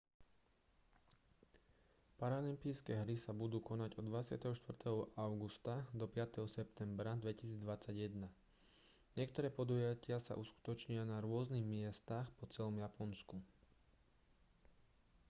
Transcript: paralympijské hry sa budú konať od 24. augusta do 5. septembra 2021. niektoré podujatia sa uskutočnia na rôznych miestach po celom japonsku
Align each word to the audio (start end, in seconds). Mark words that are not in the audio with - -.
paralympijské 2.19 2.93
hry 3.05 3.13
sa 3.25 3.31
budú 3.41 3.57
konať 3.69 3.91
od 4.01 4.05
24. 4.09 4.57
augusta 5.27 5.75
do 5.99 6.05
5. 6.15 6.41
septembra 6.57 7.11
2021. 7.21 8.25
niektoré 9.19 9.47
podujatia 9.59 10.17
sa 10.27 10.33
uskutočnia 10.43 11.03
na 11.11 11.17
rôznych 11.27 11.61
miestach 11.75 12.25
po 12.41 12.49
celom 12.53 12.75
japonsku 12.85 13.37